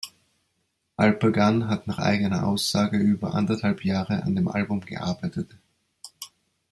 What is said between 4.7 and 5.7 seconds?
gearbeitet.